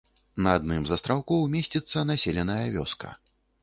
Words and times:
На 0.45 0.53
адным 0.59 0.81
з 0.87 0.95
астраўкоў 0.97 1.47
месціцца 1.55 2.07
населеная 2.15 2.61
вёска. 2.81 3.19